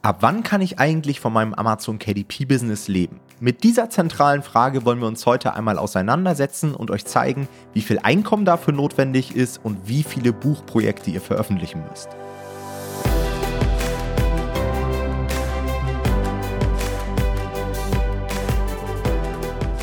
[0.00, 3.18] Ab wann kann ich eigentlich von meinem Amazon KDP-Business leben?
[3.40, 7.98] Mit dieser zentralen Frage wollen wir uns heute einmal auseinandersetzen und euch zeigen, wie viel
[7.98, 12.10] Einkommen dafür notwendig ist und wie viele Buchprojekte ihr veröffentlichen müsst.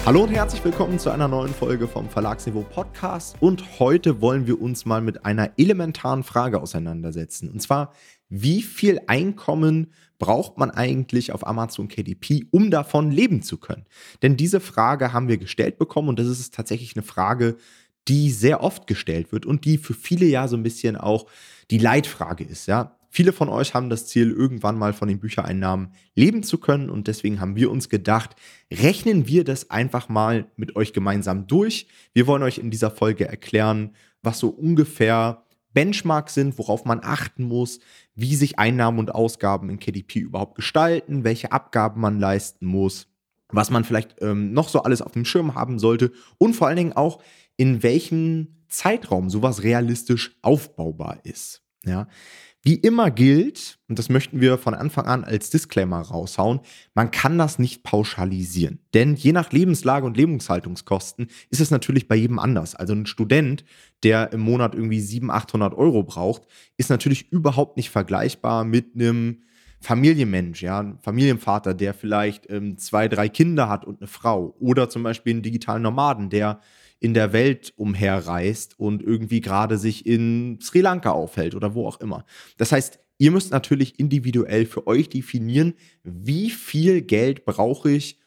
[0.06, 3.36] Hallo und herzlich willkommen zu einer neuen Folge vom Verlagsniveau Podcast.
[3.40, 7.50] Und heute wollen wir uns mal mit einer elementaren Frage auseinandersetzen.
[7.50, 7.92] Und zwar,
[8.30, 13.86] wie viel Einkommen braucht man eigentlich auf Amazon KDP, um davon leben zu können?
[14.22, 17.58] Denn diese Frage haben wir gestellt bekommen und das ist tatsächlich eine Frage,
[18.08, 21.26] die sehr oft gestellt wird und die für viele ja so ein bisschen auch
[21.72, 22.98] die Leitfrage ist, ja.
[23.16, 27.08] Viele von euch haben das Ziel, irgendwann mal von den Büchereinnahmen leben zu können und
[27.08, 28.36] deswegen haben wir uns gedacht,
[28.70, 31.88] rechnen wir das einfach mal mit euch gemeinsam durch.
[32.12, 35.45] Wir wollen euch in dieser Folge erklären, was so ungefähr
[35.76, 37.80] Benchmarks sind, worauf man achten muss,
[38.16, 43.08] wie sich Einnahmen und Ausgaben in KDP überhaupt gestalten, welche Abgaben man leisten muss,
[43.50, 46.78] was man vielleicht ähm, noch so alles auf dem Schirm haben sollte und vor allen
[46.78, 47.22] Dingen auch,
[47.58, 51.62] in welchem Zeitraum sowas realistisch aufbaubar ist.
[51.86, 52.08] Ja,
[52.66, 56.62] wie immer gilt, und das möchten wir von Anfang an als Disclaimer raushauen,
[56.96, 58.80] man kann das nicht pauschalisieren.
[58.96, 62.74] Denn je nach Lebenslage und Lebenshaltungskosten ist es natürlich bei jedem anders.
[62.74, 63.64] Also ein Student,
[64.02, 66.42] der im Monat irgendwie 700, 800 Euro braucht,
[66.76, 69.44] ist natürlich überhaupt nicht vergleichbar mit einem
[69.80, 74.56] Familienmensch, ja, ein Familienvater, der vielleicht ähm, zwei, drei Kinder hat und eine Frau.
[74.60, 76.62] Oder zum Beispiel einen digitalen Nomaden, der
[77.00, 82.00] in der Welt umherreist und irgendwie gerade sich in Sri Lanka aufhält oder wo auch
[82.00, 82.26] immer.
[82.58, 85.74] Das heißt, ihr müsst natürlich individuell für euch definieren,
[86.04, 88.20] wie viel Geld brauche ich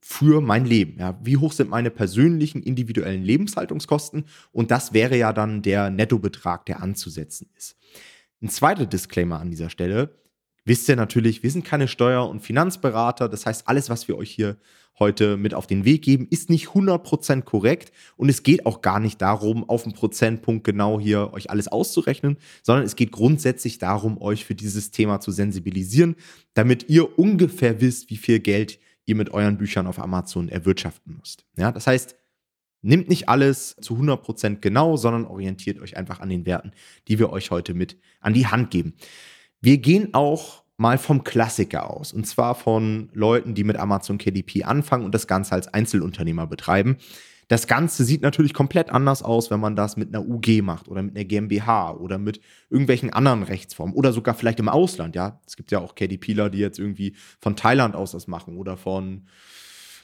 [0.00, 0.98] für mein Leben.
[0.98, 4.24] Ja, wie hoch sind meine persönlichen individuellen Lebenshaltungskosten?
[4.52, 7.76] Und das wäre ja dann der Nettobetrag, der anzusetzen ist.
[8.42, 10.16] Ein zweiter Disclaimer an dieser Stelle.
[10.64, 13.28] Wisst ihr natürlich, wir sind keine Steuer- und Finanzberater.
[13.28, 14.56] Das heißt, alles, was wir euch hier
[15.00, 19.00] heute mit auf den Weg geben, ist nicht 100% korrekt und es geht auch gar
[19.00, 24.20] nicht darum, auf einen Prozentpunkt genau hier euch alles auszurechnen, sondern es geht grundsätzlich darum,
[24.20, 26.16] euch für dieses Thema zu sensibilisieren,
[26.54, 31.44] damit ihr ungefähr wisst, wie viel Geld ihr mit euren Büchern auf Amazon erwirtschaften müsst.
[31.56, 32.14] Ja, das heißt,
[32.82, 36.72] nehmt nicht alles zu 100% genau, sondern orientiert euch einfach an den Werten,
[37.08, 38.94] die wir euch heute mit an die Hand geben.
[39.60, 42.10] Wir gehen auch mal vom Klassiker aus.
[42.12, 46.96] Und zwar von Leuten, die mit Amazon KDP anfangen und das Ganze als Einzelunternehmer betreiben.
[47.48, 51.02] Das Ganze sieht natürlich komplett anders aus, wenn man das mit einer UG macht oder
[51.02, 55.14] mit einer GmbH oder mit irgendwelchen anderen Rechtsformen oder sogar vielleicht im Ausland.
[55.14, 58.78] Ja, es gibt ja auch KDPler, die jetzt irgendwie von Thailand aus das machen oder
[58.78, 59.26] von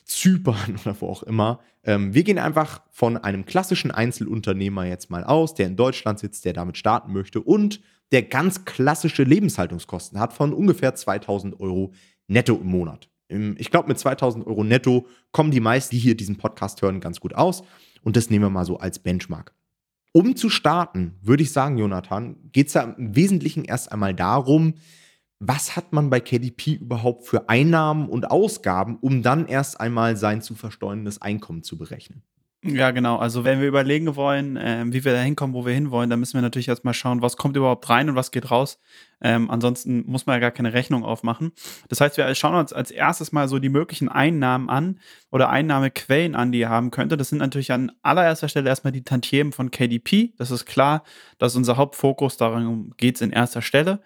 [0.06, 1.60] Zypern oder wo auch immer.
[1.84, 6.44] Ähm, wir gehen einfach von einem klassischen Einzelunternehmer jetzt mal aus, der in Deutschland sitzt,
[6.44, 7.80] der damit starten möchte und
[8.12, 11.92] der ganz klassische Lebenshaltungskosten hat von ungefähr 2000 Euro
[12.28, 13.08] netto im Monat.
[13.28, 17.18] Ich glaube, mit 2000 Euro netto kommen die meisten, die hier diesen Podcast hören, ganz
[17.18, 17.64] gut aus.
[18.02, 19.52] Und das nehmen wir mal so als Benchmark.
[20.12, 24.74] Um zu starten, würde ich sagen, Jonathan, geht es ja im Wesentlichen erst einmal darum,
[25.38, 30.42] was hat man bei KDP überhaupt für Einnahmen und Ausgaben, um dann erst einmal sein
[30.42, 32.22] zu versteuerndes Einkommen zu berechnen.
[32.68, 33.16] Ja, genau.
[33.16, 36.34] Also wenn wir überlegen wollen, ähm, wie wir da hinkommen, wo wir hinwollen, dann müssen
[36.34, 38.80] wir natürlich erstmal schauen, was kommt überhaupt rein und was geht raus.
[39.20, 41.52] Ähm, ansonsten muss man ja gar keine Rechnung aufmachen.
[41.88, 44.98] Das heißt, wir schauen uns als erstes mal so die möglichen Einnahmen an
[45.30, 47.20] oder Einnahmequellen an, die ihr haben könntet.
[47.20, 50.32] Das sind natürlich an allererster Stelle erstmal die Tantiemen von KDP.
[50.36, 51.04] Das ist klar,
[51.38, 54.00] das ist unser Hauptfokus, darum geht es in erster Stelle.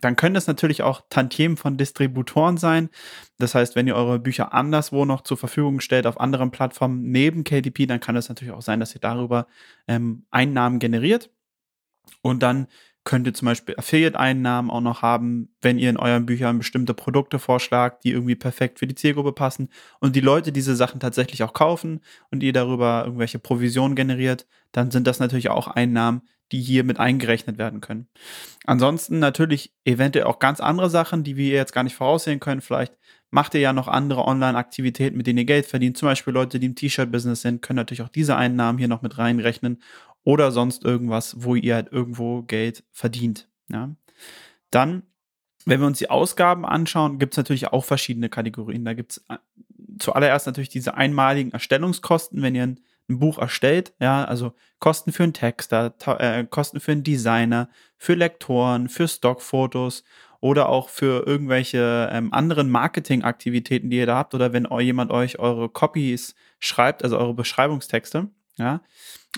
[0.00, 2.90] Dann können das natürlich auch Tantiemen von Distributoren sein.
[3.38, 7.44] Das heißt, wenn ihr eure Bücher anderswo noch zur Verfügung stellt, auf anderen Plattformen neben
[7.44, 9.46] KDP, dann kann es natürlich auch sein, dass ihr darüber
[9.88, 11.30] ähm, Einnahmen generiert.
[12.22, 12.68] Und dann
[13.06, 17.38] könnt ihr zum Beispiel Affiliate-Einnahmen auch noch haben, wenn ihr in euren Büchern bestimmte Produkte
[17.38, 21.54] vorschlagt, die irgendwie perfekt für die Zielgruppe passen und die Leute diese Sachen tatsächlich auch
[21.54, 22.00] kaufen
[22.30, 26.22] und ihr darüber irgendwelche Provisionen generiert, dann sind das natürlich auch Einnahmen,
[26.52, 28.08] die hier mit eingerechnet werden können.
[28.64, 32.60] Ansonsten natürlich eventuell auch ganz andere Sachen, die wir jetzt gar nicht voraussehen können.
[32.60, 32.96] Vielleicht
[33.30, 35.96] macht ihr ja noch andere Online-Aktivitäten, mit denen ihr Geld verdient.
[35.96, 39.18] Zum Beispiel Leute, die im T-Shirt-Business sind, können natürlich auch diese Einnahmen hier noch mit
[39.18, 39.80] reinrechnen
[40.26, 43.48] oder sonst irgendwas, wo ihr halt irgendwo Geld verdient.
[43.68, 43.94] Ja.
[44.70, 45.04] Dann,
[45.64, 48.84] wenn wir uns die Ausgaben anschauen, gibt es natürlich auch verschiedene Kategorien.
[48.84, 49.38] Da gibt es äh,
[49.98, 55.22] zuallererst natürlich diese einmaligen Erstellungskosten, wenn ihr ein ein Buch erstellt, ja, also Kosten für
[55.22, 60.04] einen Texter, äh, Kosten für einen Designer, für Lektoren, für Stockfotos
[60.40, 65.38] oder auch für irgendwelche ähm, anderen Marketingaktivitäten, die ihr da habt oder wenn jemand euch
[65.38, 68.80] eure Copies schreibt, also eure Beschreibungstexte, ja.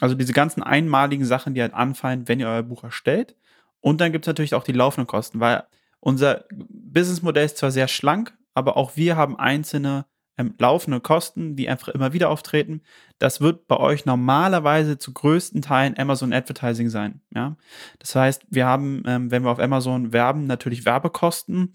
[0.01, 3.35] Also diese ganzen einmaligen Sachen, die halt anfallen, wenn ihr euer Buch erstellt.
[3.81, 5.65] Und dann gibt es natürlich auch die laufenden Kosten, weil
[6.01, 10.07] unser Businessmodell ist zwar sehr schlank, aber auch wir haben einzelne
[10.39, 12.83] ähm, laufende Kosten, die einfach immer wieder auftreten.
[13.19, 17.21] Das wird bei euch normalerweise zu größten Teilen Amazon Advertising sein.
[17.35, 17.57] Ja?
[17.99, 21.75] Das heißt, wir haben, ähm, wenn wir auf Amazon werben, natürlich Werbekosten.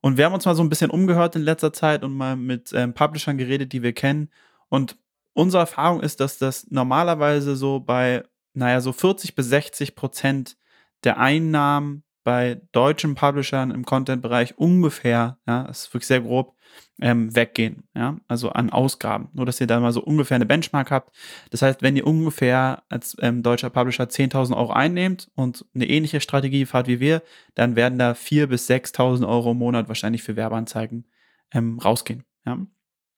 [0.00, 2.72] Und wir haben uns mal so ein bisschen umgehört in letzter Zeit und mal mit
[2.72, 4.30] ähm, Publishern geredet, die wir kennen.
[4.70, 4.96] Und
[5.32, 8.24] unsere Erfahrung ist, dass das normalerweise so bei,
[8.54, 10.56] naja, so 40 bis 60 Prozent
[11.04, 16.54] der Einnahmen bei deutschen Publishern im Content-Bereich ungefähr, ja, ist wirklich sehr grob,
[17.00, 19.30] ähm, weggehen, ja, also an Ausgaben.
[19.32, 21.16] Nur, dass ihr da mal so ungefähr eine Benchmark habt.
[21.50, 26.20] Das heißt, wenn ihr ungefähr als ähm, deutscher Publisher 10.000 Euro einnehmt und eine ähnliche
[26.20, 27.22] Strategie fahrt wie wir,
[27.54, 31.06] dann werden da 4.000 bis 6.000 Euro im Monat wahrscheinlich für Werbeanzeigen
[31.52, 32.58] ähm, rausgehen, ja.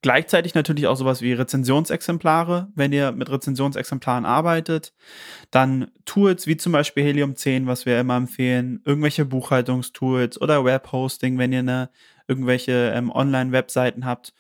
[0.03, 4.93] Gleichzeitig natürlich auch sowas wie Rezensionsexemplare, wenn ihr mit Rezensionsexemplaren arbeitet.
[5.53, 11.39] Dann Tools wie zum Beispiel Helium 10, was wir immer empfehlen, irgendwelche Buchhaltungstools oder Webhosting,
[11.39, 11.91] wenn ihr eine,
[12.27, 14.35] irgendwelche ähm, Online-Webseiten habt.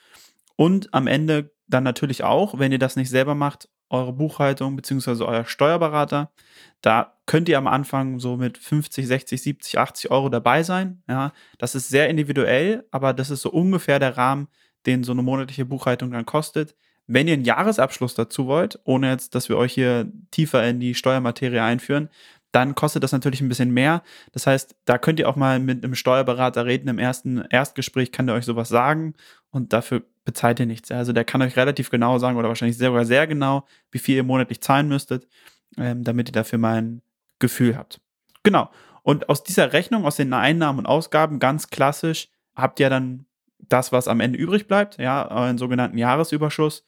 [0.56, 5.22] Und am Ende dann natürlich auch, wenn ihr das nicht selber macht, eure Buchhaltung bzw.
[5.22, 6.32] euer Steuerberater.
[6.80, 11.02] Da könnt ihr am Anfang so mit 50, 60, 70, 80 Euro dabei sein.
[11.08, 14.48] Ja, das ist sehr individuell, aber das ist so ungefähr der Rahmen,
[14.86, 16.74] den so eine monatliche Buchhaltung dann kostet.
[17.06, 20.94] Wenn ihr einen Jahresabschluss dazu wollt, ohne jetzt, dass wir euch hier tiefer in die
[20.94, 22.08] Steuermaterie einführen,
[22.52, 24.02] dann kostet das natürlich ein bisschen mehr.
[24.32, 26.88] Das heißt, da könnt ihr auch mal mit einem Steuerberater reden.
[26.88, 29.14] Im ersten Erstgespräch kann der euch sowas sagen
[29.50, 30.92] und dafür bezahlt ihr nichts.
[30.92, 34.22] Also der kann euch relativ genau sagen oder wahrscheinlich sogar sehr genau, wie viel ihr
[34.22, 35.26] monatlich zahlen müsstet,
[35.78, 37.02] ähm, damit ihr dafür mal ein
[37.38, 38.00] Gefühl habt.
[38.42, 38.70] Genau.
[39.02, 43.24] Und aus dieser Rechnung, aus den Einnahmen und Ausgaben, ganz klassisch, habt ihr dann
[43.68, 46.84] das, was am Ende übrig bleibt, ja, euren sogenannten Jahresüberschuss.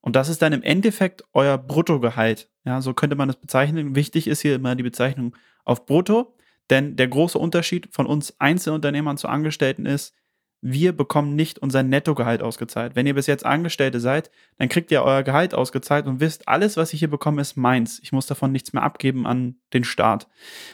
[0.00, 2.48] Und das ist dann im Endeffekt euer Bruttogehalt.
[2.64, 3.94] Ja, so könnte man das bezeichnen.
[3.94, 5.34] Wichtig ist hier immer die Bezeichnung
[5.64, 6.36] auf Brutto,
[6.70, 10.14] denn der große Unterschied von uns Einzelunternehmern zu Angestellten ist,
[10.60, 12.96] wir bekommen nicht unser Nettogehalt ausgezahlt.
[12.96, 16.76] Wenn ihr bis jetzt Angestellte seid, dann kriegt ihr euer Gehalt ausgezahlt und wisst, alles,
[16.76, 18.00] was ich hier bekomme, ist meins.
[18.02, 20.26] Ich muss davon nichts mehr abgeben an den Staat.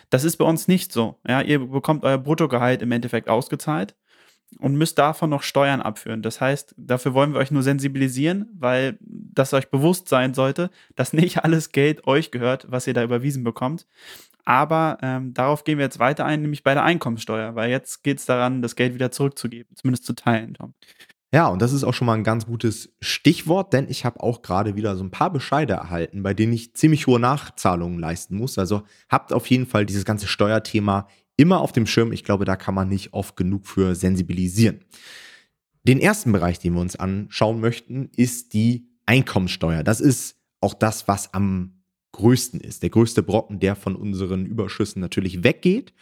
[0.09, 1.21] Das ist bei uns nicht so.
[1.29, 3.95] Ja, ihr bekommt euer Bruttogehalt im Endeffekt ausgezahlt
[4.59, 6.23] und müsst davon noch Steuern abführen.
[6.23, 11.13] Das heißt, dafür wollen wir euch nur sensibilisieren, weil das euch bewusst sein sollte, dass
[11.13, 13.87] nicht alles Geld euch gehört, was ihr da überwiesen bekommt.
[14.45, 18.19] Aber ähm, darauf gehen wir jetzt weiter ein, nämlich bei der Einkommenssteuer, weil jetzt geht
[18.19, 20.75] es daran, das Geld wieder zurückzugeben, zumindest zu teilen, Tom.
[21.35, 24.41] Ja, und das ist auch schon mal ein ganz gutes Stichwort, denn ich habe auch
[24.43, 28.57] gerade wieder so ein paar Bescheide erhalten, bei denen ich ziemlich hohe Nachzahlungen leisten muss.
[28.57, 32.13] Also habt auf jeden Fall dieses ganze Steuerthema immer auf dem Schirm.
[32.13, 34.81] Ich glaube, da kann man nicht oft genug für sensibilisieren.
[35.87, 39.83] Den ersten Bereich, den wir uns anschauen möchten, ist die Einkommensteuer.
[39.83, 41.83] Das ist auch das, was am
[42.13, 42.83] größten ist.
[42.83, 45.93] Der größte Brocken, der von unseren Überschüssen natürlich weggeht.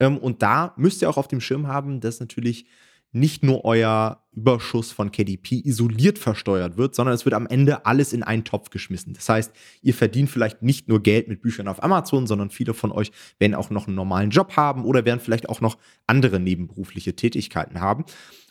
[0.00, 2.66] Ähm, und da müsst ihr auch auf dem Schirm haben, dass natürlich
[3.12, 8.12] nicht nur euer Überschuss von KDP isoliert versteuert wird, sondern es wird am Ende alles
[8.12, 9.14] in einen Topf geschmissen.
[9.14, 9.52] Das heißt,
[9.82, 13.54] ihr verdient vielleicht nicht nur Geld mit Büchern auf Amazon, sondern viele von euch werden
[13.54, 18.04] auch noch einen normalen Job haben oder werden vielleicht auch noch andere nebenberufliche Tätigkeiten haben.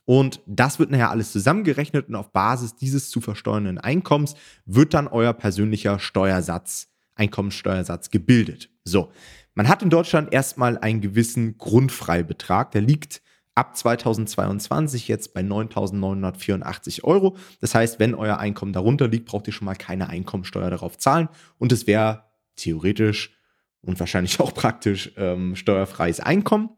[0.06, 5.08] Und das wird nachher alles zusammengerechnet und auf Basis dieses zu versteuernden Einkommens wird dann
[5.08, 8.70] euer persönlicher Steuersatz, Einkommenssteuersatz gebildet.
[8.84, 9.12] So.
[9.54, 13.22] Man hat in Deutschland erstmal einen gewissen Grundfreibetrag, der liegt
[13.58, 17.38] ab 2022 jetzt bei 9.984 Euro.
[17.60, 21.28] Das heißt, wenn euer Einkommen darunter liegt, braucht ihr schon mal keine Einkommensteuer darauf zahlen
[21.58, 23.36] und es wäre theoretisch
[23.82, 26.70] und wahrscheinlich auch praktisch ähm, steuerfreies Einkommen.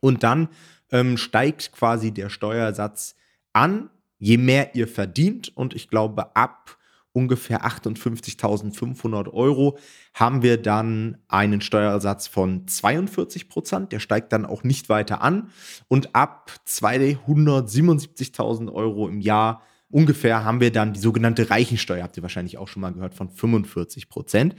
[0.00, 0.48] Und dann
[0.92, 3.16] ähm, steigt quasi der Steuersatz
[3.52, 5.56] an, je mehr ihr verdient.
[5.56, 6.76] Und ich glaube, ab
[7.16, 9.78] ungefähr 58.500 Euro
[10.12, 13.90] haben wir dann einen Steuersatz von 42 Prozent.
[13.90, 15.48] Der steigt dann auch nicht weiter an.
[15.88, 22.22] Und ab 277.000 Euro im Jahr ungefähr haben wir dann die sogenannte Reichensteuer, habt ihr
[22.22, 24.54] wahrscheinlich auch schon mal gehört, von 45 Prozent.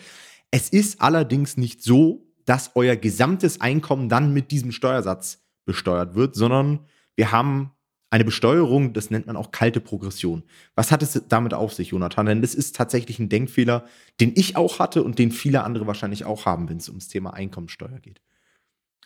[0.49, 6.33] Es ist allerdings nicht so, dass euer gesamtes Einkommen dann mit diesem Steuersatz besteuert wird,
[6.33, 7.76] sondern wir haben
[8.17, 10.43] eine Besteuerung, das nennt man auch kalte Progression.
[10.73, 12.25] Was hat es damit auf sich, Jonathan?
[12.25, 13.85] Denn das ist tatsächlich ein Denkfehler,
[14.19, 17.35] den ich auch hatte und den viele andere wahrscheinlich auch haben, wenn es ums Thema
[17.35, 18.19] Einkommensteuer geht.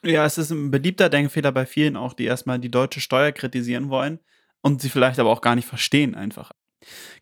[0.01, 3.89] Ja, es ist ein beliebter Denkfehler bei vielen auch, die erstmal die deutsche Steuer kritisieren
[3.89, 4.19] wollen
[4.61, 6.51] und sie vielleicht aber auch gar nicht verstehen einfach.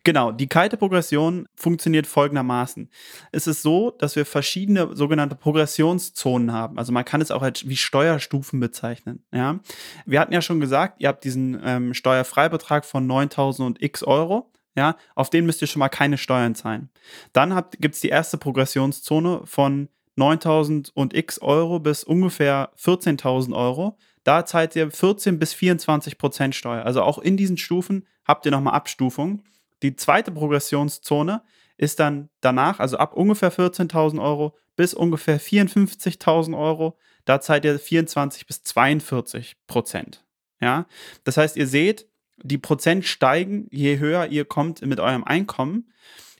[0.04, 2.90] Genau, die kalte Progression funktioniert folgendermaßen.
[3.32, 6.78] Es ist so, dass wir verschiedene sogenannte Progressionszonen haben.
[6.78, 9.24] Also man kann es auch als wie Steuerstufen bezeichnen.
[9.32, 9.60] Ja?
[10.06, 14.50] Wir hatten ja schon gesagt, ihr habt diesen ähm, Steuerfreibetrag von 9000 und x Euro.
[14.76, 16.90] Ja, auf den müsst ihr schon mal keine Steuern zahlen.
[17.32, 23.98] Dann gibt es die erste Progressionszone von 9000 und x Euro bis ungefähr 14.000 Euro.
[24.30, 26.84] Da zahlt ihr 14 bis 24 Prozent Steuer.
[26.86, 29.42] Also auch in diesen Stufen habt ihr nochmal Abstufungen.
[29.82, 31.42] Die zweite Progressionszone
[31.76, 37.76] ist dann danach, also ab ungefähr 14.000 Euro bis ungefähr 54.000 Euro, da zahlt ihr
[37.76, 40.24] 24 bis 42 Prozent.
[40.60, 40.86] Ja,
[41.24, 42.06] das heißt, ihr seht,
[42.36, 45.90] die Prozent steigen, je höher ihr kommt mit eurem Einkommen.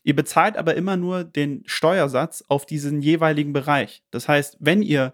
[0.05, 4.05] Ihr bezahlt aber immer nur den Steuersatz auf diesen jeweiligen Bereich.
[4.13, 5.13] Das heißt, wenn ihr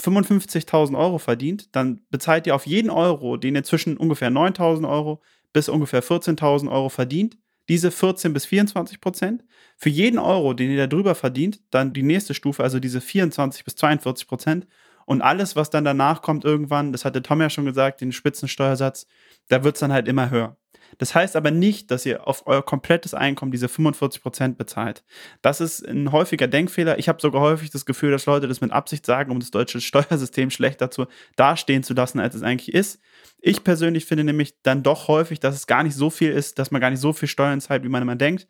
[0.00, 5.22] 55.000 Euro verdient, dann bezahlt ihr auf jeden Euro, den ihr zwischen ungefähr 9.000 Euro
[5.52, 7.36] bis ungefähr 14.000 Euro verdient,
[7.68, 9.44] diese 14 bis 24 Prozent.
[9.76, 13.64] Für jeden Euro, den ihr da drüber verdient, dann die nächste Stufe, also diese 24
[13.64, 14.66] bis 42 Prozent.
[15.04, 19.06] Und alles, was dann danach kommt irgendwann, das hatte Tom ja schon gesagt, den Spitzensteuersatz,
[19.48, 20.56] da wird es dann halt immer höher.
[20.96, 25.04] Das heißt aber nicht, dass ihr auf euer komplettes Einkommen diese 45% bezahlt.
[25.42, 26.98] Das ist ein häufiger Denkfehler.
[26.98, 29.80] Ich habe sogar häufig das Gefühl, dass Leute das mit Absicht sagen, um das deutsche
[29.82, 33.00] Steuersystem schlechter zu dastehen zu lassen, als es eigentlich ist.
[33.40, 36.70] Ich persönlich finde nämlich dann doch häufig, dass es gar nicht so viel ist, dass
[36.70, 38.48] man gar nicht so viel Steuern zahlt, wie man immer denkt.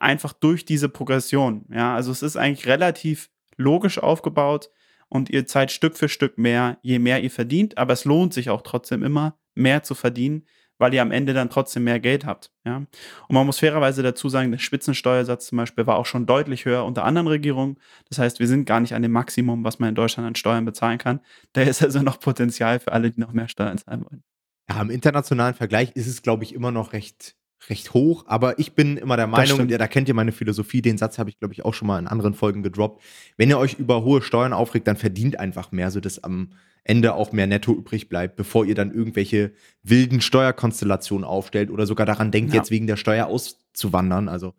[0.00, 1.66] Einfach durch diese Progression.
[1.70, 4.70] Ja, also es ist eigentlich relativ logisch aufgebaut
[5.08, 8.50] und ihr zahlt Stück für Stück mehr, je mehr ihr verdient, aber es lohnt sich
[8.50, 10.44] auch trotzdem immer, mehr zu verdienen,
[10.78, 12.50] weil ihr am Ende dann trotzdem mehr Geld habt.
[12.64, 12.76] Ja?
[12.76, 12.88] Und
[13.28, 17.04] man muss fairerweise dazu sagen, der Spitzensteuersatz zum Beispiel war auch schon deutlich höher unter
[17.04, 17.78] anderen Regierungen.
[18.08, 20.64] Das heißt, wir sind gar nicht an dem Maximum, was man in Deutschland an Steuern
[20.64, 21.20] bezahlen kann.
[21.52, 24.22] Da ist also noch Potenzial für alle, die noch mehr Steuern zahlen wollen.
[24.68, 27.36] Ja, im internationalen Vergleich ist es, glaube ich, immer noch recht
[27.68, 30.98] recht hoch, aber ich bin immer der Meinung, ja, da kennt ihr meine Philosophie, den
[30.98, 33.02] Satz habe ich, glaube ich, auch schon mal in anderen Folgen gedroppt.
[33.36, 36.50] Wenn ihr euch über hohe Steuern aufregt, dann verdient einfach mehr, sodass am
[36.84, 42.04] Ende auch mehr Netto übrig bleibt, bevor ihr dann irgendwelche wilden Steuerkonstellationen aufstellt oder sogar
[42.04, 42.60] daran denkt, ja.
[42.60, 44.28] jetzt wegen der Steuer auszuwandern.
[44.28, 44.52] Also,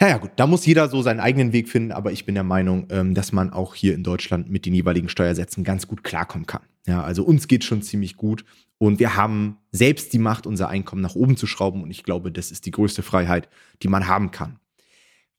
[0.00, 2.86] naja, gut, da muss jeder so seinen eigenen Weg finden, aber ich bin der Meinung,
[2.90, 6.62] ähm, dass man auch hier in Deutschland mit den jeweiligen Steuersätzen ganz gut klarkommen kann.
[6.86, 8.46] Ja, also uns geht schon ziemlich gut
[8.82, 12.32] und wir haben selbst die Macht, unser Einkommen nach oben zu schrauben und ich glaube,
[12.32, 13.50] das ist die größte Freiheit,
[13.82, 14.58] die man haben kann.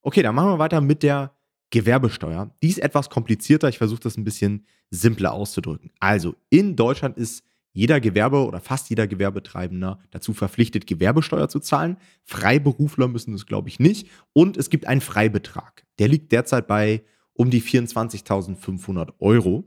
[0.04, 1.34] Okay, dann machen wir weiter mit der
[1.72, 2.54] Gewerbesteuer.
[2.62, 3.68] Die ist etwas komplizierter.
[3.68, 5.90] Ich versuche das ein bisschen simpler auszudrücken.
[6.00, 7.44] Also in Deutschland ist
[7.74, 11.98] jeder Gewerbe oder fast jeder Gewerbetreibender dazu verpflichtet, Gewerbesteuer zu zahlen.
[12.26, 14.08] Freiberufler müssen das, glaube ich, nicht.
[14.34, 15.84] Und es gibt einen Freibetrag.
[15.98, 19.64] Der liegt derzeit bei um die 24.500 Euro.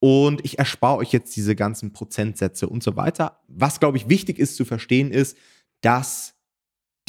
[0.00, 3.40] Und ich erspare euch jetzt diese ganzen Prozentsätze und so weiter.
[3.48, 5.36] Was, glaube ich, wichtig ist zu verstehen, ist,
[5.82, 6.34] dass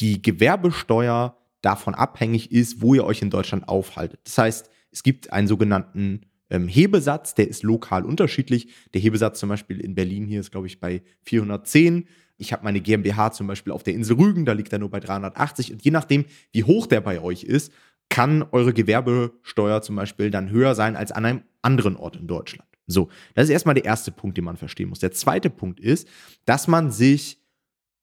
[0.00, 4.20] die Gewerbesteuer davon abhängig ist, wo ihr euch in Deutschland aufhaltet.
[4.24, 8.68] Das heißt, es gibt einen sogenannten ähm, Hebesatz, der ist lokal unterschiedlich.
[8.92, 12.06] Der Hebesatz zum Beispiel in Berlin hier ist, glaube ich, bei 410.
[12.36, 15.00] Ich habe meine GmbH zum Beispiel auf der Insel Rügen, da liegt er nur bei
[15.00, 15.72] 380.
[15.72, 17.72] Und je nachdem, wie hoch der bei euch ist,
[18.10, 22.68] kann eure Gewerbesteuer zum Beispiel dann höher sein als an einem anderen Ort in Deutschland.
[22.92, 25.00] So, das ist erstmal der erste Punkt, den man verstehen muss.
[25.00, 26.08] Der zweite Punkt ist,
[26.44, 27.38] dass man sich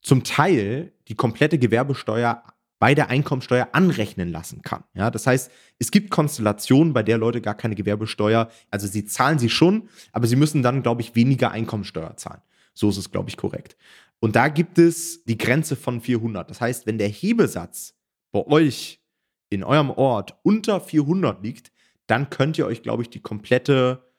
[0.02, 2.42] zum Teil die komplette Gewerbesteuer
[2.78, 4.84] bei der Einkommensteuer anrechnen lassen kann.
[4.94, 9.38] Ja, das heißt, es gibt Konstellationen, bei der Leute gar keine Gewerbesteuer, also sie zahlen
[9.38, 12.40] sie schon, aber sie müssen dann, glaube ich, weniger Einkommensteuer zahlen.
[12.72, 13.76] So ist es, glaube ich, korrekt.
[14.18, 16.48] Und da gibt es die Grenze von 400.
[16.48, 17.94] Das heißt, wenn der Hebesatz
[18.32, 19.02] bei euch
[19.50, 21.72] in eurem Ort unter 400 liegt,
[22.06, 24.09] dann könnt ihr euch, glaube ich, die komplette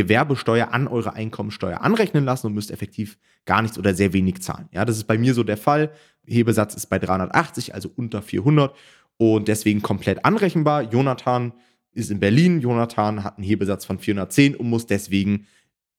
[0.00, 4.68] Gewerbesteuer an eure Einkommensteuer anrechnen lassen und müsst effektiv gar nichts oder sehr wenig zahlen.
[4.72, 5.92] Ja, das ist bei mir so der Fall.
[6.26, 8.74] Hebesatz ist bei 380, also unter 400
[9.18, 10.90] und deswegen komplett anrechenbar.
[10.90, 11.52] Jonathan
[11.92, 12.60] ist in Berlin.
[12.60, 15.46] Jonathan hat einen Hebesatz von 410 und muss deswegen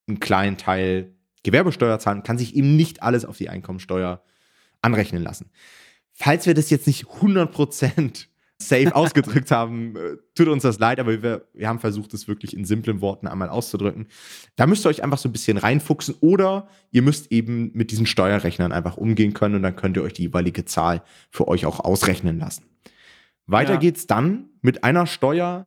[0.08, 4.24] einen kleinen Teil Gewerbesteuer zahlen, kann sich eben nicht alles auf die Einkommensteuer
[4.82, 5.52] anrechnen lassen.
[6.12, 8.28] Falls wir das jetzt nicht 100%
[8.68, 12.56] safe ausgedrückt haben, äh, tut uns das leid, aber wir, wir haben versucht, es wirklich
[12.56, 14.08] in simplen Worten einmal auszudrücken.
[14.56, 18.06] Da müsst ihr euch einfach so ein bisschen reinfuchsen oder ihr müsst eben mit diesen
[18.06, 21.80] Steuerrechnern einfach umgehen können und dann könnt ihr euch die jeweilige Zahl für euch auch
[21.80, 22.66] ausrechnen lassen.
[23.48, 23.80] Weiter ja.
[23.80, 25.66] geht's dann mit einer Steuer,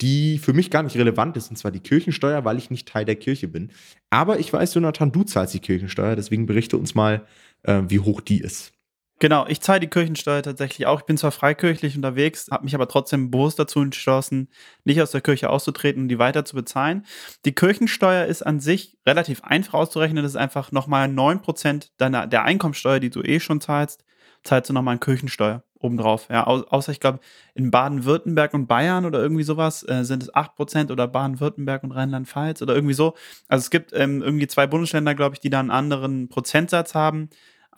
[0.00, 3.04] die für mich gar nicht relevant ist, und zwar die Kirchensteuer, weil ich nicht Teil
[3.04, 3.70] der Kirche bin.
[4.08, 7.26] Aber ich weiß, Jonathan, du zahlst die Kirchensteuer, deswegen berichte uns mal,
[7.62, 8.72] äh, wie hoch die ist.
[9.20, 11.00] Genau, ich zahle die Kirchensteuer tatsächlich auch.
[11.00, 14.48] Ich bin zwar freikirchlich unterwegs, habe mich aber trotzdem bewusst dazu entschlossen,
[14.84, 17.04] nicht aus der Kirche auszutreten und die weiter zu bezahlen.
[17.44, 20.22] Die Kirchensteuer ist an sich relativ einfach auszurechnen.
[20.22, 24.04] Das ist einfach nochmal 9% deiner, der Einkommensteuer, die du eh schon zahlst,
[24.42, 26.28] zahlst du nochmal eine Kirchensteuer obendrauf.
[26.30, 27.20] Ja, au außer ich glaube,
[27.54, 32.62] in Baden-Württemberg und Bayern oder irgendwie sowas äh, sind es 8% oder Baden-Württemberg und Rheinland-Pfalz
[32.62, 33.14] oder irgendwie so.
[33.48, 37.28] Also es gibt ähm, irgendwie zwei Bundesländer, glaube ich, die da einen anderen Prozentsatz haben.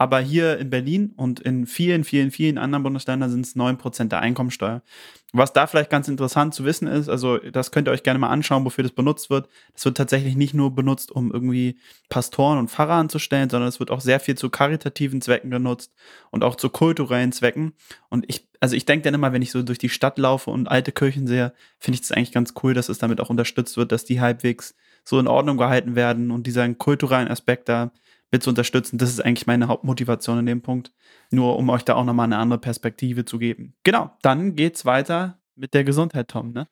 [0.03, 4.19] Aber hier in Berlin und in vielen, vielen, vielen anderen Bundesländern sind es 9% der
[4.19, 4.83] Einkommensteuer.
[5.33, 8.31] Was da vielleicht ganz interessant zu wissen ist, also das könnt ihr euch gerne mal
[8.31, 9.49] anschauen, wofür das benutzt wird.
[9.75, 11.79] Das wird tatsächlich nicht nur benutzt, um irgendwie
[12.09, 15.95] Pastoren und Pfarrer anzustellen, sondern es wird auch sehr viel zu karitativen Zwecken genutzt
[16.33, 17.73] und auch zu kulturellen Zwecken.
[18.09, 20.69] Und ich, also ich denke dann immer, wenn ich so durch die Stadt laufe und
[20.69, 23.93] alte Kirchen sehe, finde ich es eigentlich ganz cool, dass es damit auch unterstützt wird,
[23.93, 27.93] dass die halbwegs so in Ordnung gehalten werden und dieser kulturellen Aspekt da
[28.33, 28.99] mit zu unterstützen.
[28.99, 30.93] Das ist eigentlich meine Hauptmotivation in dem Punkt.
[31.31, 33.75] Nur um euch da auch nochmal eine andere Perspektive zu geben.
[33.85, 36.67] Genau, dann geht's weiter mit der Gesundheit, Tom, ne?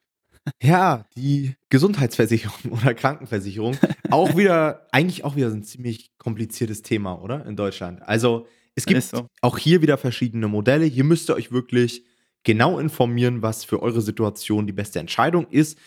[0.61, 3.77] Ja, die Gesundheitsversicherung oder Krankenversicherung.
[4.09, 7.45] auch wieder, eigentlich auch wieder ein ziemlich kompliziertes Thema, oder?
[7.45, 8.01] In Deutschland.
[8.01, 9.27] Also, es gibt so.
[9.41, 10.85] auch hier wieder verschiedene Modelle.
[10.85, 12.05] Hier müsst ihr euch wirklich
[12.43, 15.77] genau informieren, was für eure Situation die beste Entscheidung ist.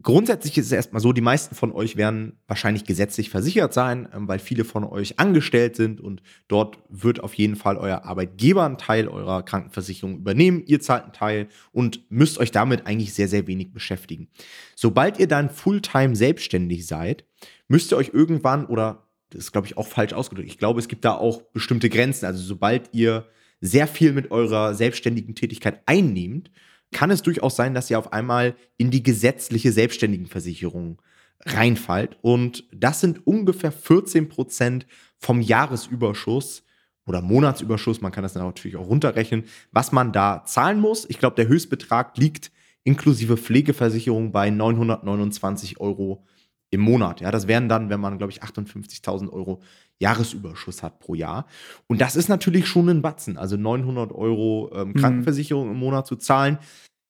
[0.00, 4.28] Grundsätzlich ist es erstmal so, die meisten von euch werden wahrscheinlich gesetzlich versichert sein, ähm,
[4.28, 8.78] weil viele von euch angestellt sind und dort wird auf jeden Fall euer Arbeitgeber einen
[8.78, 10.62] Teil eurer Krankenversicherung übernehmen.
[10.66, 14.28] Ihr zahlt einen Teil und müsst euch damit eigentlich sehr, sehr wenig beschäftigen.
[14.76, 17.24] Sobald ihr dann Fulltime selbstständig seid,
[17.66, 20.48] müsst ihr euch irgendwann oder das ist, glaube ich, auch falsch ausgedrückt.
[20.48, 22.24] Ich glaube, es gibt da auch bestimmte Grenzen.
[22.24, 23.26] Also sobald ihr
[23.60, 26.50] sehr viel mit eurer selbstständigen Tätigkeit einnehmt,
[26.92, 31.00] kann es durchaus sein, dass ihr auf einmal in die gesetzliche Selbstständigenversicherung
[31.44, 32.18] reinfallt.
[32.22, 34.86] Und das sind ungefähr 14 Prozent
[35.18, 36.64] vom Jahresüberschuss
[37.06, 41.06] oder Monatsüberschuss, man kann das natürlich auch runterrechnen, was man da zahlen muss.
[41.08, 42.52] Ich glaube, der Höchstbetrag liegt
[42.84, 46.24] inklusive Pflegeversicherung bei 929 Euro
[46.70, 47.20] im Monat.
[47.22, 49.62] Ja, das wären dann, wenn man, glaube ich, 58.000 Euro
[50.00, 51.46] Jahresüberschuss hat pro Jahr.
[51.86, 53.36] Und das ist natürlich schon ein Batzen.
[53.36, 54.94] Also 900 Euro ähm, mhm.
[54.94, 55.72] Krankenversicherung mhm.
[55.72, 56.58] im Monat zu zahlen,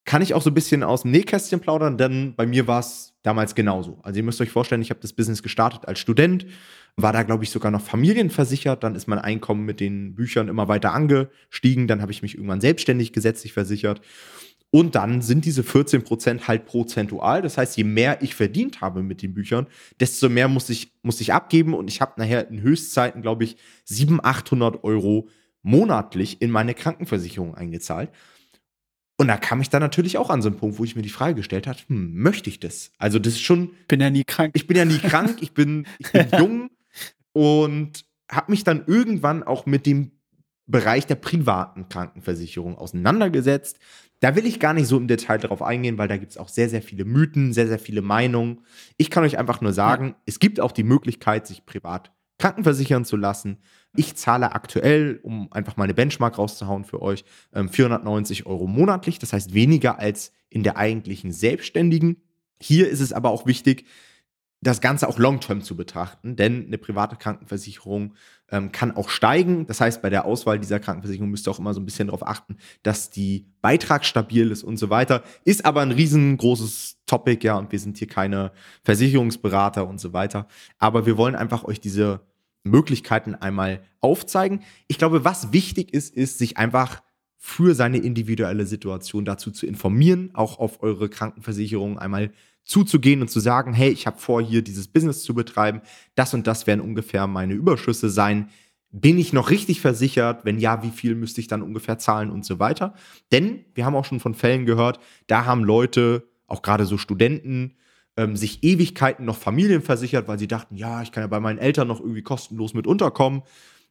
[0.04, 3.12] kann ich auch so ein bisschen aus dem Nähkästchen plaudern, denn bei mir war es
[3.22, 3.98] damals genauso.
[4.02, 6.46] Also ihr müsst euch vorstellen, ich habe das Business gestartet als Student,
[6.96, 8.82] war da, glaube ich, sogar noch familienversichert.
[8.82, 11.86] Dann ist mein Einkommen mit den Büchern immer weiter angestiegen.
[11.86, 14.00] Dann habe ich mich irgendwann selbstständig gesetzlich versichert.
[14.70, 17.40] Und dann sind diese 14 Prozent halt prozentual.
[17.40, 19.66] Das heißt, je mehr ich verdient habe mit den Büchern,
[19.98, 21.72] desto mehr muss ich, muss ich abgeben.
[21.72, 25.28] Und ich habe nachher in Höchstzeiten, glaube ich, 700, 800 Euro
[25.62, 28.10] monatlich in meine Krankenversicherung eingezahlt.
[29.16, 31.08] Und da kam ich dann natürlich auch an so einen Punkt, wo ich mir die
[31.08, 32.92] Frage gestellt habe, hm, möchte ich das?
[32.98, 33.70] Also das ist schon.
[33.88, 34.52] Bin ja nie krank.
[34.54, 36.70] Ich bin ja nie krank, ich bin, ich bin jung
[37.32, 40.12] und habe mich dann irgendwann auch mit dem
[40.70, 43.78] Bereich der privaten Krankenversicherung auseinandergesetzt.
[44.20, 46.48] Da will ich gar nicht so im Detail darauf eingehen, weil da gibt es auch
[46.48, 48.60] sehr, sehr viele Mythen, sehr, sehr viele Meinungen.
[48.96, 50.16] Ich kann euch einfach nur sagen, ja.
[50.26, 53.58] es gibt auch die Möglichkeit, sich privat krankenversichern zu lassen.
[53.96, 59.18] Ich zahle aktuell, um einfach mal eine Benchmark rauszuhauen für euch, 490 ähm, Euro monatlich.
[59.18, 62.22] Das heißt weniger als in der eigentlichen Selbstständigen.
[62.60, 63.86] Hier ist es aber auch wichtig,
[64.60, 68.14] das Ganze auch long-term zu betrachten, denn eine private Krankenversicherung
[68.50, 69.66] ähm, kann auch steigen.
[69.66, 72.26] Das heißt, bei der Auswahl dieser Krankenversicherung müsst ihr auch immer so ein bisschen darauf
[72.26, 75.22] achten, dass die Beitrag stabil ist und so weiter.
[75.44, 80.48] Ist aber ein riesengroßes Topic, ja, und wir sind hier keine Versicherungsberater und so weiter.
[80.78, 82.20] Aber wir wollen einfach euch diese
[82.64, 84.62] Möglichkeiten einmal aufzeigen.
[84.88, 87.02] Ich glaube, was wichtig ist, ist, sich einfach
[87.36, 92.32] für seine individuelle Situation dazu zu informieren, auch auf eure Krankenversicherung einmal
[92.68, 95.80] zuzugehen und zu sagen, hey, ich habe vor, hier dieses Business zu betreiben,
[96.14, 98.50] das und das werden ungefähr meine Überschüsse sein.
[98.90, 100.44] Bin ich noch richtig versichert?
[100.44, 102.94] Wenn ja, wie viel müsste ich dann ungefähr zahlen und so weiter?
[103.32, 107.74] Denn wir haben auch schon von Fällen gehört, da haben Leute, auch gerade so Studenten,
[108.18, 111.58] ähm, sich Ewigkeiten noch Familien versichert, weil sie dachten, ja, ich kann ja bei meinen
[111.58, 113.42] Eltern noch irgendwie kostenlos mit unterkommen.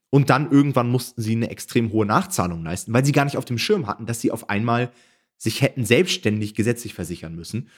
[0.09, 3.45] Und dann irgendwann mussten sie eine extrem hohe Nachzahlung leisten, weil sie gar nicht auf
[3.45, 4.91] dem Schirm hatten, dass sie auf einmal
[5.37, 7.69] sich hätten selbstständig gesetzlich versichern müssen.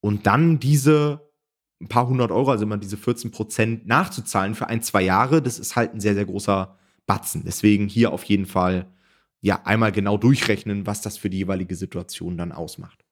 [0.00, 1.28] Und dann diese
[1.80, 5.58] ein paar hundert Euro, also immer diese 14 Prozent nachzuzahlen für ein, zwei Jahre, das
[5.58, 7.44] ist halt ein sehr, sehr großer Batzen.
[7.44, 8.86] Deswegen hier auf jeden Fall
[9.40, 13.04] ja einmal genau durchrechnen, was das für die jeweilige Situation dann ausmacht.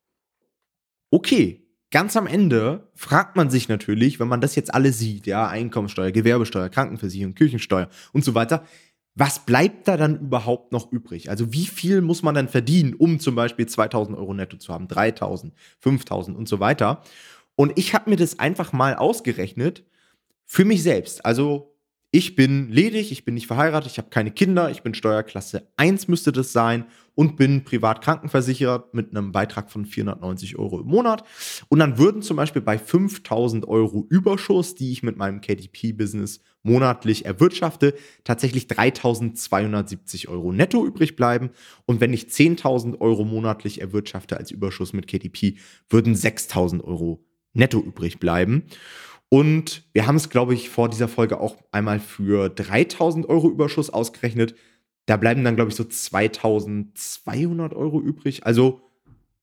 [1.11, 5.47] Okay, ganz am Ende fragt man sich natürlich, wenn man das jetzt alles sieht, ja,
[5.47, 8.65] Einkommensteuer, Gewerbesteuer, Krankenversicherung, Kirchensteuer und so weiter,
[9.17, 11.31] was bleibt da dann überhaupt noch übrig?
[11.31, 14.89] Also wie viel muss man dann verdienen, um zum Beispiel 2000 Euro netto zu haben,
[14.89, 17.03] 3000, 5000 und so weiter?
[17.57, 19.85] Und ich habe mir das einfach mal ausgerechnet
[20.45, 21.25] für mich selbst.
[21.25, 21.76] Also
[22.17, 26.09] ich bin ledig, ich bin nicht verheiratet, ich habe keine Kinder, ich bin Steuerklasse 1
[26.09, 31.25] müsste das sein und bin privat krankenversichert mit einem Beitrag von 490 Euro im Monat.
[31.69, 37.27] Und dann würden zum Beispiel bei 5000 Euro Überschuss, die ich mit meinem KDP-Business monatlich
[37.27, 37.93] erwirtschafte,
[38.25, 41.51] tatsächlich 3270 Euro netto übrig bleiben.
[41.85, 45.59] Und wenn ich 10.000 Euro monatlich erwirtschafte als Überschuss mit KDP,
[45.91, 48.63] würden 6000 Euro netto übrig bleiben.
[49.29, 53.91] Und wir haben es, glaube ich, vor dieser Folge auch einmal für 3000 Euro Überschuss
[53.91, 54.55] ausgerechnet.
[55.07, 58.47] Da bleiben dann, glaube ich, so 2200 Euro übrig.
[58.47, 58.83] Also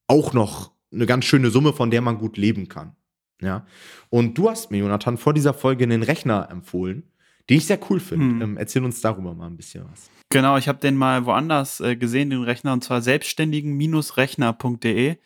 [0.08, 2.96] auch noch eine ganz schöne Summe, von der man gut leben kann.
[3.42, 3.66] Ja.
[4.10, 7.12] Und du hast mir, Jonathan, vor dieser Folge einen Rechner empfohlen,
[7.50, 8.26] den ich sehr cool finde.
[8.26, 8.42] Hm.
[8.42, 10.10] Ähm, erzähl uns darüber mal ein bisschen was.
[10.30, 15.18] Genau, ich habe den mal woanders äh, gesehen, den Rechner, und zwar selbstständigen-rechner.de.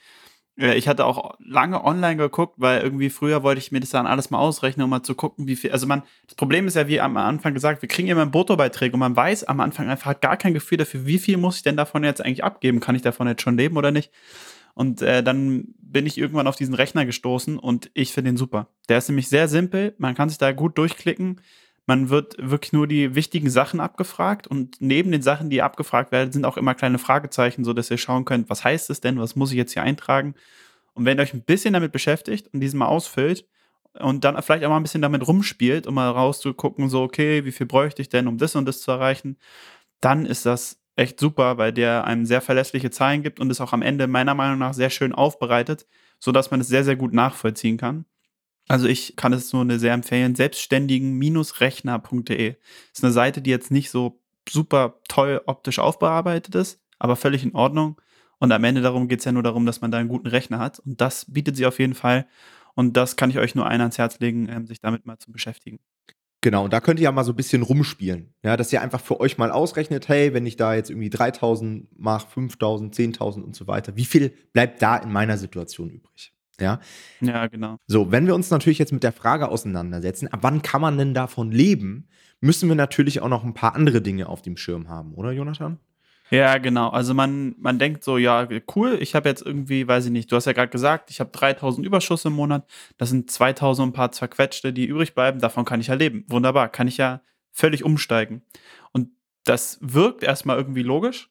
[0.60, 4.32] Ich hatte auch lange online geguckt, weil irgendwie früher wollte ich mir das dann alles
[4.32, 5.72] mal ausrechnen, um mal zu gucken, wie viel.
[5.72, 9.00] Also man, das Problem ist ja, wie am Anfang gesagt, wir kriegen immer Bruttobeiträge und
[9.00, 12.04] man weiß am Anfang einfach gar kein Gefühl dafür, wie viel muss ich denn davon
[12.04, 12.80] jetzt eigentlich abgeben?
[12.80, 14.12] Kann ich davon jetzt schon leben oder nicht?
[14.74, 18.68] Und äh, dann bin ich irgendwann auf diesen Rechner gestoßen und ich finde den super.
[18.90, 21.40] Der ist nämlich sehr simpel, man kann sich da gut durchklicken.
[21.88, 26.34] Man wird wirklich nur die wichtigen Sachen abgefragt und neben den Sachen, die abgefragt werden,
[26.34, 29.38] sind auch immer kleine Fragezeichen, so dass ihr schauen könnt, was heißt es denn, was
[29.38, 30.36] muss ich jetzt hier eintragen?
[30.94, 33.48] Und wenn ihr euch ein bisschen damit beschäftigt und diesen mal ausfüllt
[34.00, 37.52] und dann vielleicht auch mal ein bisschen damit rumspielt, um mal rauszugucken, so, okay, wie
[37.54, 39.38] viel bräuchte ich denn, um das und das zu erreichen,
[40.02, 43.74] dann ist das echt super, weil der einem sehr verlässliche Zahlen gibt und es auch
[43.74, 45.88] am Ende meiner Meinung nach sehr schön aufbereitet,
[46.20, 48.06] sodass man es sehr, sehr gut nachvollziehen kann.
[48.68, 52.56] Also ich kann es nur sehr empfehlen, selbstständigen-rechner.de.
[52.94, 57.56] Ist eine Seite, die jetzt nicht so super toll optisch aufbearbeitet ist, aber völlig in
[57.56, 58.02] Ordnung.
[58.40, 60.60] Und am Ende darum geht es ja nur darum, dass man da einen guten Rechner
[60.60, 60.80] hat.
[60.80, 62.28] Und das bietet sie auf jeden Fall.
[62.76, 65.32] Und das kann ich euch nur ein ans Herz legen, ähm, sich damit mal zu
[65.32, 65.80] beschäftigen.
[66.42, 68.36] Genau, und da könnt ihr ja mal so ein bisschen rumspielen.
[68.44, 72.00] Ja, dass ihr einfach für euch mal ausrechnet, hey, wenn ich da jetzt irgendwie 3000
[72.00, 76.37] mache, 5000, 10.000 und so weiter, wie viel bleibt da in meiner Situation übrig?
[76.60, 76.80] Ja.
[77.22, 77.78] Ja, genau.
[77.88, 81.14] So, wenn wir uns natürlich jetzt mit der Frage auseinandersetzen, ab wann kann man denn
[81.14, 82.08] davon leben,
[82.42, 85.80] müssen wir natürlich auch noch ein paar andere Dinge auf dem Schirm haben, oder Jonathan?
[86.30, 86.90] Ja, genau.
[86.90, 90.36] Also man, man denkt so, ja, cool, ich habe jetzt irgendwie, weiß ich nicht, du
[90.36, 92.66] hast ja gerade gesagt, ich habe 3000 Überschuss im Monat,
[92.98, 96.26] das sind 2000 und ein paar zerquetschte, die übrig bleiben, davon kann ich ja leben.
[96.28, 97.22] Wunderbar, kann ich ja
[97.54, 98.42] völlig umsteigen.
[98.92, 99.10] Und
[99.46, 101.30] das wirkt erstmal irgendwie logisch,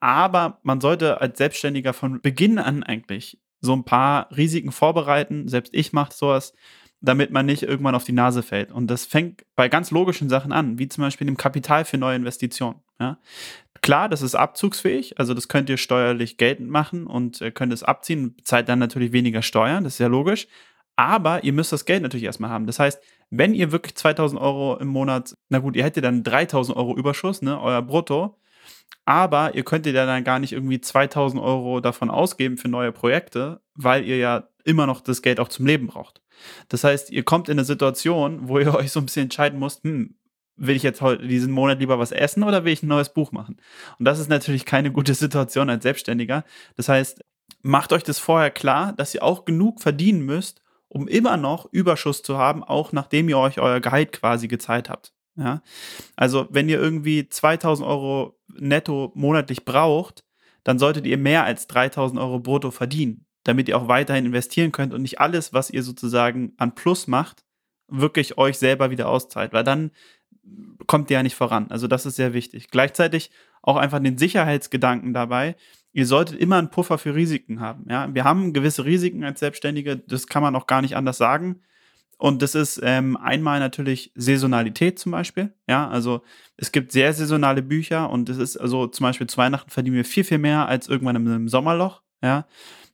[0.00, 5.48] aber man sollte als Selbstständiger von Beginn an eigentlich so ein paar Risiken vorbereiten.
[5.48, 6.52] Selbst ich mache sowas,
[7.00, 8.70] damit man nicht irgendwann auf die Nase fällt.
[8.70, 12.16] Und das fängt bei ganz logischen Sachen an, wie zum Beispiel dem Kapital für neue
[12.16, 12.80] Investitionen.
[13.00, 13.18] Ja?
[13.80, 17.82] Klar, das ist abzugsfähig, also das könnt ihr steuerlich geltend machen und äh, könnt es
[17.82, 20.46] abziehen, zahlt dann natürlich weniger Steuern, das ist ja logisch.
[20.94, 22.66] Aber ihr müsst das Geld natürlich erstmal haben.
[22.66, 26.76] Das heißt, wenn ihr wirklich 2000 Euro im Monat, na gut, ihr hättet dann 3000
[26.76, 28.36] Euro Überschuss, ne, euer Brutto,
[29.04, 33.60] aber ihr könntet ja dann gar nicht irgendwie 2000 Euro davon ausgeben für neue Projekte,
[33.74, 36.20] weil ihr ja immer noch das Geld auch zum Leben braucht.
[36.68, 39.82] Das heißt, ihr kommt in eine Situation, wo ihr euch so ein bisschen entscheiden müsst,
[39.84, 40.16] hm,
[40.56, 43.32] will ich jetzt heute diesen Monat lieber was essen oder will ich ein neues Buch
[43.32, 43.56] machen?
[43.98, 46.44] Und das ist natürlich keine gute Situation als Selbstständiger.
[46.76, 47.22] Das heißt,
[47.62, 52.22] macht euch das vorher klar, dass ihr auch genug verdienen müsst, um immer noch Überschuss
[52.22, 55.11] zu haben, auch nachdem ihr euch euer Gehalt quasi gezahlt habt.
[55.36, 55.62] Ja?
[56.16, 60.24] Also, wenn ihr irgendwie 2000 Euro netto monatlich braucht,
[60.64, 64.94] dann solltet ihr mehr als 3000 Euro brutto verdienen, damit ihr auch weiterhin investieren könnt
[64.94, 67.44] und nicht alles, was ihr sozusagen an Plus macht,
[67.88, 69.90] wirklich euch selber wieder auszahlt, weil dann
[70.86, 71.66] kommt ihr ja nicht voran.
[71.70, 72.68] Also das ist sehr wichtig.
[72.70, 75.56] Gleichzeitig auch einfach den Sicherheitsgedanken dabei.
[75.92, 77.84] Ihr solltet immer einen Puffer für Risiken haben.
[77.88, 79.96] Ja, wir haben gewisse Risiken als Selbstständige.
[79.96, 81.60] Das kann man auch gar nicht anders sagen.
[82.22, 85.52] Und das ist ähm, einmal natürlich Saisonalität zum Beispiel.
[85.68, 86.22] Ja, also
[86.56, 90.04] es gibt sehr saisonale Bücher und es ist also zum Beispiel zu Weihnachten verdienen wir
[90.04, 92.00] viel, viel mehr als irgendwann im Sommerloch.
[92.22, 92.46] Ja,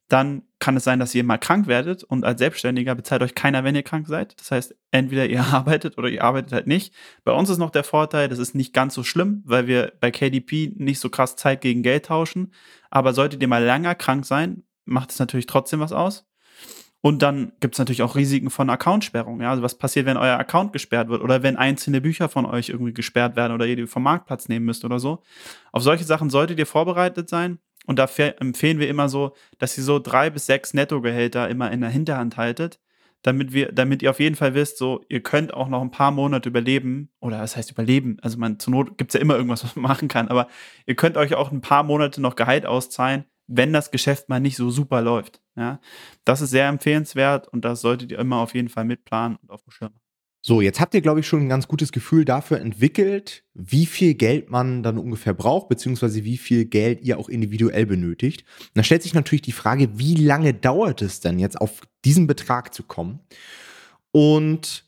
[0.09, 3.65] dann kann es sein, dass ihr mal krank werdet und als Selbstständiger bezahlt euch keiner,
[3.65, 4.35] wenn ihr krank seid.
[4.41, 6.95] Das heißt, entweder ihr arbeitet oder ihr arbeitet halt nicht.
[7.23, 10.11] Bei uns ist noch der Vorteil, das ist nicht ganz so schlimm, weil wir bei
[10.11, 12.55] KDP nicht so krass Zeit gegen Geld tauschen.
[12.89, 16.28] Aber solltet ihr mal länger krank sein, macht es natürlich trotzdem was aus.
[17.01, 19.41] Und dann gibt es natürlich auch Risiken von Accountsperrung.
[19.41, 19.51] Ja?
[19.51, 22.93] Also was passiert, wenn euer Account gesperrt wird oder wenn einzelne Bücher von euch irgendwie
[22.93, 25.23] gesperrt werden oder ihr die vom Marktplatz nehmen müsst oder so.
[25.71, 27.59] Auf solche Sachen solltet ihr vorbereitet sein.
[27.87, 28.07] Und da
[28.41, 32.37] empfehlen wir immer so, dass ihr so drei bis sechs Nettogehälter immer in der Hinterhand
[32.37, 32.81] haltet,
[33.23, 36.11] damit wir, damit ihr auf jeden Fall wisst, so, ihr könnt auch noch ein paar
[36.11, 37.11] Monate überleben.
[37.21, 38.19] Oder was heißt überleben?
[38.21, 40.49] Also man, zur Not gibt es ja immer irgendwas, was man machen kann, aber
[40.85, 44.57] ihr könnt euch auch ein paar Monate noch Gehalt auszahlen, wenn das Geschäft mal nicht
[44.57, 45.41] so super läuft.
[45.57, 45.81] Ja,
[46.25, 49.63] das ist sehr empfehlenswert und das solltet ihr immer auf jeden Fall mitplanen und auf
[49.63, 49.95] dem Schirm.
[50.41, 54.15] So, jetzt habt ihr, glaube ich, schon ein ganz gutes Gefühl dafür entwickelt, wie viel
[54.15, 58.45] Geld man dann ungefähr braucht, beziehungsweise wie viel Geld ihr auch individuell benötigt.
[58.61, 62.29] Und da stellt sich natürlich die Frage, wie lange dauert es denn jetzt auf diesen
[62.29, 63.19] Betrag zu kommen?
[64.13, 64.85] Und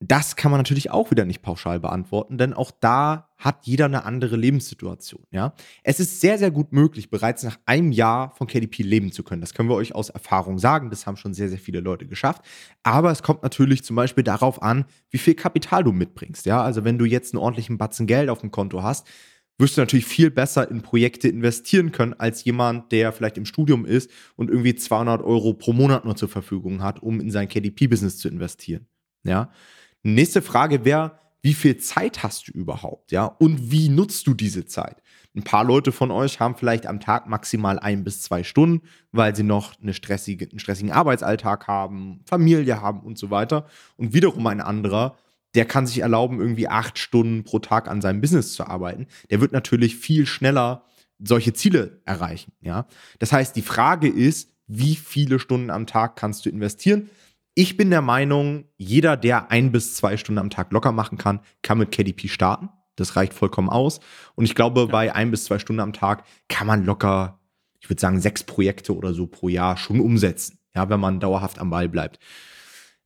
[0.00, 4.04] das kann man natürlich auch wieder nicht pauschal beantworten, denn auch da hat jeder eine
[4.04, 5.22] andere Lebenssituation.
[5.30, 5.54] Ja?
[5.84, 9.40] Es ist sehr, sehr gut möglich, bereits nach einem Jahr von KDP leben zu können.
[9.40, 10.90] Das können wir euch aus Erfahrung sagen.
[10.90, 12.42] Das haben schon sehr, sehr viele Leute geschafft.
[12.82, 16.46] Aber es kommt natürlich zum Beispiel darauf an, wie viel Kapital du mitbringst.
[16.46, 16.62] Ja?
[16.62, 19.06] Also wenn du jetzt einen ordentlichen Batzen Geld auf dem Konto hast,
[19.56, 23.84] wirst du natürlich viel besser in Projekte investieren können als jemand, der vielleicht im Studium
[23.84, 28.18] ist und irgendwie 200 Euro pro Monat nur zur Verfügung hat, um in sein KDP-Business
[28.18, 28.86] zu investieren.
[29.24, 29.50] Ja.
[30.02, 33.24] Nächste Frage wäre, wie viel Zeit hast du überhaupt, ja?
[33.24, 35.02] Und wie nutzt du diese Zeit?
[35.36, 39.36] Ein paar Leute von euch haben vielleicht am Tag maximal ein bis zwei Stunden, weil
[39.36, 43.66] sie noch eine stressige, einen stressigen Arbeitsalltag haben, Familie haben und so weiter.
[43.96, 45.16] Und wiederum ein anderer,
[45.54, 49.06] der kann sich erlauben, irgendwie acht Stunden pro Tag an seinem Business zu arbeiten.
[49.30, 50.84] Der wird natürlich viel schneller
[51.20, 52.86] solche Ziele erreichen, ja?
[53.18, 57.10] Das heißt, die Frage ist, wie viele Stunden am Tag kannst du investieren?
[57.60, 61.40] Ich bin der Meinung, jeder, der ein bis zwei Stunden am Tag locker machen kann,
[61.60, 62.68] kann mit KDP starten.
[62.94, 63.98] Das reicht vollkommen aus.
[64.36, 64.86] Und ich glaube, ja.
[64.86, 67.40] bei ein bis zwei Stunden am Tag kann man locker,
[67.80, 70.60] ich würde sagen, sechs Projekte oder so pro Jahr schon umsetzen.
[70.72, 72.20] Ja, wenn man dauerhaft am Ball bleibt.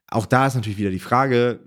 [0.08, 1.60] Auch da ist natürlich wieder die Frage,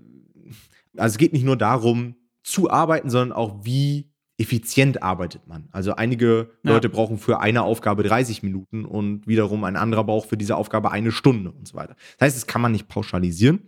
[0.96, 5.68] also es geht nicht nur darum, zu arbeiten, sondern auch, wie effizient arbeitet man.
[5.72, 6.72] Also einige ja.
[6.72, 10.90] Leute brauchen für eine Aufgabe 30 Minuten und wiederum ein anderer braucht für diese Aufgabe
[10.90, 11.96] eine Stunde und so weiter.
[12.18, 13.62] Das heißt, das kann man nicht pauschalisieren.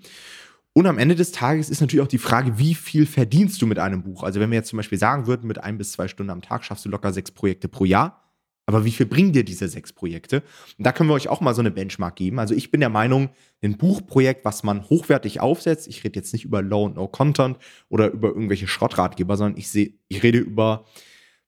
[0.74, 3.78] Und am Ende des Tages ist natürlich auch die Frage, wie viel verdienst du mit
[3.78, 4.22] einem Buch?
[4.22, 6.64] Also wenn wir jetzt zum Beispiel sagen würden, mit ein bis zwei Stunden am Tag
[6.64, 8.27] schaffst du locker sechs Projekte pro Jahr,
[8.68, 10.42] aber wie viel bringen dir diese sechs Projekte?
[10.76, 12.38] Und da können wir euch auch mal so eine Benchmark geben.
[12.38, 13.30] Also ich bin der Meinung,
[13.62, 17.56] ein Buchprojekt, was man hochwertig aufsetzt, ich rede jetzt nicht über Low und No Content
[17.88, 20.84] oder über irgendwelche Schrottratgeber, sondern ich sehe, ich rede über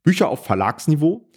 [0.02, 1.28] Bücher auf Verlagsniveau,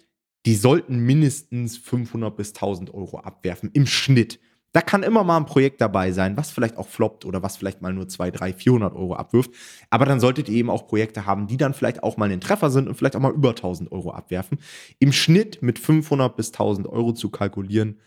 [0.46, 4.40] die sollten mindestens 500 bis 1000 Euro abwerfen im Schnitt.
[4.74, 7.80] Da kann immer mal ein Projekt dabei sein, was vielleicht auch floppt oder was vielleicht
[7.80, 9.52] mal nur 2, 3, 400 Euro abwirft.
[9.88, 12.70] Aber dann solltet ihr eben auch Projekte haben, die dann vielleicht auch mal ein Treffer
[12.72, 14.58] sind und vielleicht auch mal über 1000 Euro abwerfen.
[14.98, 18.00] Im Schnitt mit 500 bis 1000 Euro zu kalkulieren,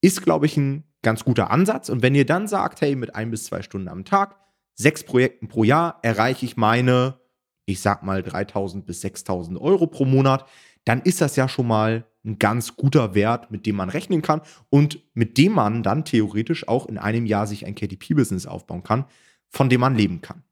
[0.00, 1.88] ist, glaube ich, ein ganz guter Ansatz.
[1.88, 4.36] Und wenn ihr dann sagt, hey, mit ein bis zwei Stunden am Tag,
[4.74, 7.18] sechs Projekten pro Jahr erreiche ich meine,
[7.66, 10.46] ich sag mal 3000 bis 6000 Euro pro Monat,
[10.84, 14.42] dann ist das ja schon mal ein ganz guter Wert, mit dem man rechnen kann
[14.70, 19.06] und mit dem man dann theoretisch auch in einem Jahr sich ein KDP-Business aufbauen kann,
[19.48, 20.42] von dem man leben kann.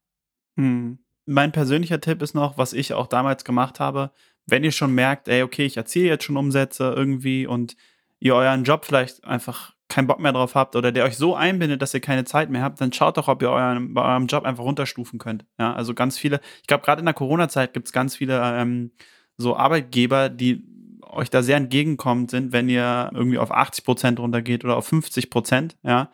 [0.57, 0.99] Hm.
[1.27, 4.11] Mein persönlicher Tipp ist noch, was ich auch damals gemacht habe,
[4.47, 7.77] wenn ihr schon merkt, ey, okay, ich erzähle jetzt schon Umsätze irgendwie und
[8.19, 11.83] ihr euren Job vielleicht einfach keinen Bock mehr drauf habt oder der euch so einbindet,
[11.83, 14.45] dass ihr keine Zeit mehr habt, dann schaut doch, ob ihr euren, bei eurem Job
[14.45, 15.45] einfach runterstufen könnt.
[15.59, 18.93] Ja, also ganz viele, ich glaube, gerade in der Corona-Zeit gibt es ganz viele ähm,
[19.37, 20.65] so Arbeitgeber, die
[21.05, 25.31] euch da sehr entgegenkommend sind, wenn ihr irgendwie auf 80 Prozent runtergeht oder auf 50
[25.31, 26.11] Prozent, ja.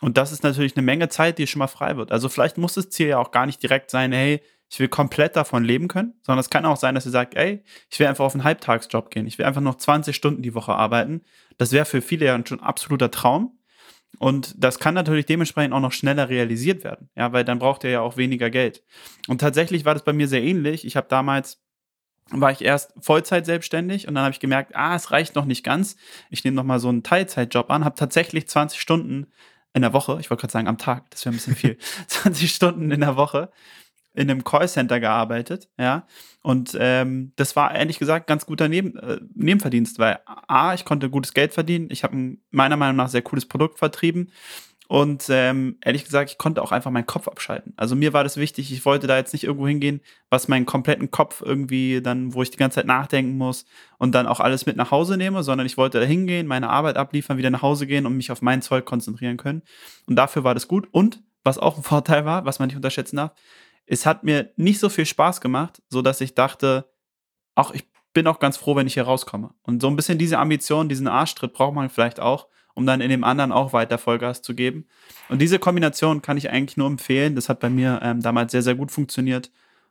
[0.00, 2.10] Und das ist natürlich eine Menge Zeit, die schon mal frei wird.
[2.10, 4.40] Also vielleicht muss das Ziel ja auch gar nicht direkt sein, hey,
[4.70, 7.62] ich will komplett davon leben können, sondern es kann auch sein, dass ihr sagt, ey,
[7.90, 9.26] ich will einfach auf einen Halbtagsjob gehen.
[9.26, 11.22] Ich will einfach noch 20 Stunden die Woche arbeiten.
[11.58, 13.58] Das wäre für viele ja schon ein absoluter Traum.
[14.18, 17.90] Und das kann natürlich dementsprechend auch noch schneller realisiert werden, ja, weil dann braucht ihr
[17.90, 18.82] ja auch weniger Geld.
[19.28, 20.84] Und tatsächlich war das bei mir sehr ähnlich.
[20.84, 21.62] Ich habe damals
[22.30, 25.64] war ich erst Vollzeit selbstständig und dann habe ich gemerkt, ah, es reicht noch nicht
[25.64, 25.96] ganz.
[26.30, 29.26] Ich nehme noch mal so einen Teilzeitjob an, habe tatsächlich 20 Stunden
[29.72, 32.52] in der Woche, ich wollte gerade sagen am Tag, das wäre ein bisschen viel, 20
[32.52, 33.50] Stunden in der Woche
[34.12, 36.06] in einem Callcenter gearbeitet, ja.
[36.42, 41.10] Und ähm, das war ehrlich gesagt ganz guter Neben, äh, Nebenverdienst, weil A, ich konnte
[41.10, 44.32] gutes Geld verdienen, ich habe meiner Meinung nach sehr cooles Produkt vertrieben
[44.90, 47.74] und ähm, ehrlich gesagt, ich konnte auch einfach meinen Kopf abschalten.
[47.76, 50.00] Also mir war das wichtig, ich wollte da jetzt nicht irgendwo hingehen,
[50.30, 53.66] was meinen kompletten Kopf irgendwie dann, wo ich die ganze Zeit nachdenken muss
[53.98, 56.96] und dann auch alles mit nach Hause nehme, sondern ich wollte da hingehen, meine Arbeit
[56.96, 59.62] abliefern, wieder nach Hause gehen und mich auf mein Zeug konzentrieren können.
[60.06, 60.88] Und dafür war das gut.
[60.90, 63.30] Und was auch ein Vorteil war, was man nicht unterschätzen darf,
[63.86, 66.90] es hat mir nicht so viel Spaß gemacht, so dass ich dachte,
[67.54, 69.54] auch ich bin auch ganz froh, wenn ich hier rauskomme.
[69.62, 73.10] Und so ein bisschen diese Ambition, diesen Arschtritt braucht man vielleicht auch, um dann in
[73.10, 74.86] dem anderen auch weiter Vollgas zu geben.
[75.28, 77.34] Und diese Kombination kann ich eigentlich nur empfehlen.
[77.34, 79.50] Das hat bei mir ähm, damals sehr, sehr gut funktioniert.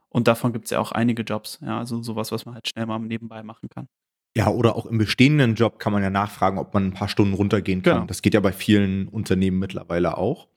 [0.10, 1.60] Und davon gibt es ja auch einige Jobs.
[1.62, 3.88] Ja, also sowas, was man halt schnell mal nebenbei machen kann.
[4.36, 7.34] Ja, oder auch im bestehenden Job kann man ja nachfragen, ob man ein paar Stunden
[7.34, 7.96] runtergehen kann.
[7.96, 8.06] Genau.
[8.06, 10.48] Das geht ja bei vielen Unternehmen mittlerweile auch.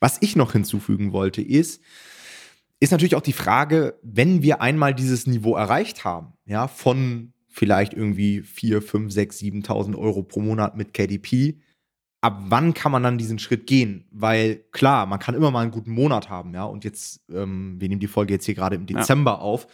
[0.00, 1.80] Was ich noch hinzufügen wollte, ist,
[2.80, 7.94] ist natürlich auch die Frage, wenn wir einmal dieses Niveau erreicht haben, ja, von vielleicht
[7.94, 11.60] irgendwie 4, 5, 6, 7.000 Euro pro Monat mit KDP,
[12.20, 14.04] ab wann kann man dann diesen Schritt gehen?
[14.10, 16.64] Weil klar, man kann immer mal einen guten Monat haben, ja.
[16.64, 19.38] Und jetzt, ähm, wir nehmen die Folge jetzt hier gerade im Dezember ja.
[19.38, 19.66] auf.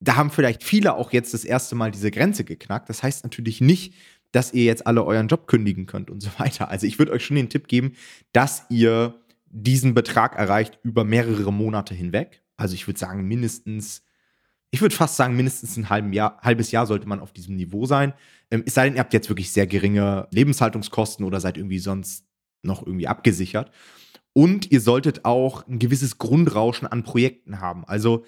[0.00, 2.88] Da haben vielleicht viele auch jetzt das erste Mal diese Grenze geknackt.
[2.88, 3.94] Das heißt natürlich nicht,
[4.32, 6.68] dass ihr jetzt alle euren Job kündigen könnt und so weiter.
[6.68, 7.92] Also ich würde euch schon den Tipp geben,
[8.32, 9.14] dass ihr
[9.46, 12.42] diesen Betrag erreicht über mehrere Monate hinweg.
[12.56, 14.02] Also ich würde sagen, mindestens,
[14.70, 17.86] ich würde fast sagen, mindestens ein halben Jahr, halbes Jahr sollte man auf diesem Niveau
[17.86, 18.14] sein.
[18.50, 22.26] Ähm, es sei denn, ihr habt jetzt wirklich sehr geringe Lebenshaltungskosten oder seid irgendwie sonst
[22.62, 23.70] noch irgendwie abgesichert.
[24.32, 27.84] Und ihr solltet auch ein gewisses Grundrauschen an Projekten haben.
[27.86, 28.24] Also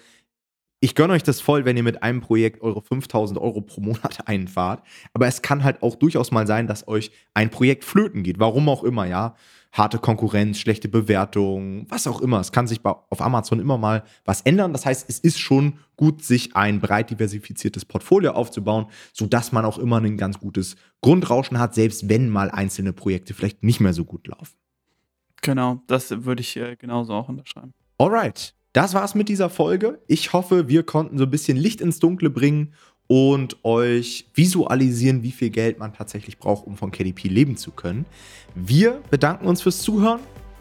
[0.81, 4.19] ich gönne euch das voll, wenn ihr mit einem Projekt eure 5000 Euro pro Monat
[4.27, 4.83] einfahrt.
[5.13, 8.39] Aber es kann halt auch durchaus mal sein, dass euch ein Projekt flöten geht.
[8.39, 9.35] Warum auch immer, ja.
[9.71, 12.39] Harte Konkurrenz, schlechte Bewertung, was auch immer.
[12.39, 14.73] Es kann sich auf Amazon immer mal was ändern.
[14.73, 19.77] Das heißt, es ist schon gut, sich ein breit diversifiziertes Portfolio aufzubauen, sodass man auch
[19.77, 24.05] immer ein ganz gutes Grundrauschen hat, selbst wenn mal einzelne Projekte vielleicht nicht mehr so
[24.05, 24.55] gut laufen.
[25.41, 27.73] Genau, das würde ich äh, genauso auch unterschreiben.
[27.97, 30.01] Alright, das war's mit dieser Folge.
[30.07, 32.73] Ich hoffe, wir konnten so ein bisschen Licht ins Dunkle bringen
[33.09, 38.05] und euch visualisieren, wie viel Geld man tatsächlich braucht, um von KDP leben zu können.
[38.53, 40.19] Wir bedanken uns fürs Zuhören,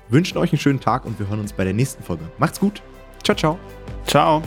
[0.08, 2.24] wünschen euch einen schönen Tag und wir hören uns bei der nächsten Folge.
[2.38, 2.82] Macht's gut.
[3.22, 3.58] Ciao, ciao.
[4.06, 4.42] Ciao.